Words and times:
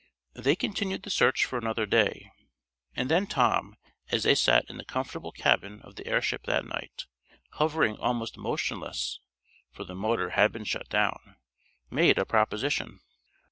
They 0.33 0.55
continued 0.55 1.03
the 1.03 1.11
search 1.11 1.45
for 1.45 1.59
another 1.59 1.85
day, 1.85 2.31
and 2.95 3.07
then 3.07 3.27
Tom, 3.27 3.75
as 4.09 4.23
they 4.23 4.33
sat 4.33 4.67
in 4.67 4.77
the 4.77 4.83
comfortable 4.83 5.31
cabin 5.31 5.79
of 5.83 5.95
the 5.95 6.07
airship 6.07 6.45
that 6.45 6.65
night, 6.65 7.05
hovering 7.59 7.97
almost 7.97 8.35
motionless 8.35 9.19
(for 9.69 9.83
the 9.83 9.93
motor 9.93 10.31
had 10.31 10.51
been 10.51 10.63
shut 10.65 10.89
down) 10.89 11.35
made 11.91 12.17
a 12.17 12.25
proposition. 12.25 13.01